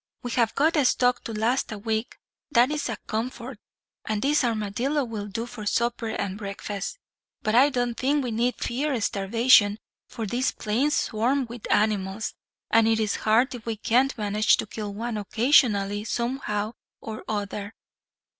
"We 0.23 0.31
have 0.31 0.55
got 0.55 0.77
a 0.77 0.83
stock 0.83 1.23
to 1.25 1.31
last 1.31 1.71
a 1.71 1.77
week, 1.77 2.17
that 2.49 2.71
is 2.71 2.89
a 2.89 2.97
comfort, 3.05 3.59
and 4.03 4.19
this 4.19 4.43
armadillo 4.43 5.03
will 5.03 5.27
do 5.27 5.45
for 5.45 5.67
supper 5.67 6.07
and 6.09 6.39
breakfast. 6.39 6.97
But 7.43 7.53
I 7.53 7.69
don't 7.69 7.93
think 7.93 8.23
we 8.23 8.31
need 8.31 8.55
fear 8.55 8.99
starvation, 8.99 9.77
for 10.07 10.25
these 10.25 10.53
plains 10.53 10.97
swarm 10.97 11.45
with 11.45 11.71
animals; 11.71 12.33
and 12.71 12.87
it 12.87 12.99
is 12.99 13.17
hard 13.17 13.53
if 13.53 13.67
we 13.67 13.75
can't 13.77 14.17
manage 14.17 14.57
to 14.57 14.65
kill 14.65 14.91
one 14.91 15.17
occasionally, 15.17 16.03
somehow 16.05 16.73
or 16.99 17.23
other." 17.27 17.75